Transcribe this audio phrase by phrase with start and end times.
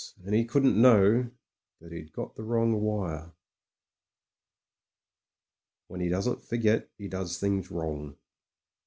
[0.25, 1.29] And he couldn't know
[1.79, 3.07] that he'd got the wrong wire."
[5.89, 8.15] •••••••"When 'e doesn't forget, 'e does things wrong."